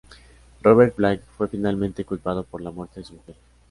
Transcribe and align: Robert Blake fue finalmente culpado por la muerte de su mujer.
Robert 0.63 0.95
Blake 0.95 1.21
fue 1.37 1.47
finalmente 1.47 2.03
culpado 2.05 2.43
por 2.43 2.61
la 2.63 2.71
muerte 2.71 3.01
de 3.01 3.05
su 3.05 3.13
mujer. 3.13 3.35